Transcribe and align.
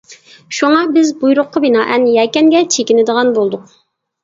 شۇڭا 0.59 0.79
بىز 0.95 1.11
بۇيرۇققا 1.19 1.63
بىنائەن 1.67 2.09
يەكەنگە 2.15 2.65
چېكىنىدىغان 2.79 3.33
بولدۇق. 3.39 3.73